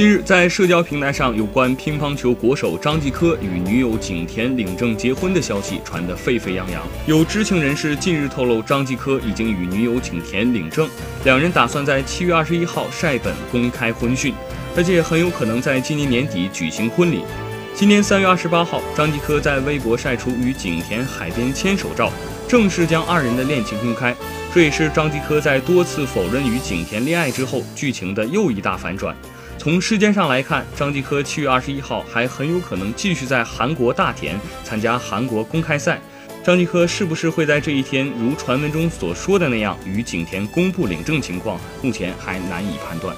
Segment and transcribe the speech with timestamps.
[0.00, 6.82] 近日，在社交平台上，有关乒乓球国手张继科与女友景甜领证结婚的消息传得沸沸扬扬。
[7.06, 10.88] 有知情人士近日透露，张继科已经与女友景甜领证，
[11.24, 14.32] 两人打算在七月二十一号晒本公开婚讯，
[14.74, 17.20] 而且很有可能在今年年底举行婚礼。
[17.74, 22.10] 今年三月二十八号，张继科在微博晒出与景甜海边牵手照，
[22.48, 24.16] 正式将二人的恋情公开。
[24.54, 29.14] 这也是张继科在多次否认与景甜恋爱之后，剧情的又一大反转。
[29.60, 36.00] 从时间上来看，张继科七月二十一号还很有可能继续在韩国大田参加韩国公开赛。
[36.42, 43.14] 张继科是不是会在这一天如传闻中所说的那样与景甜公布领证情况，目前还难以判断。